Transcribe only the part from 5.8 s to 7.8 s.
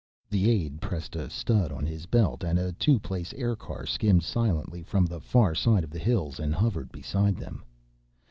of the hills and hovered beside them.